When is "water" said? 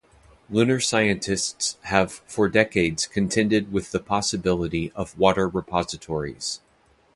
5.15-5.47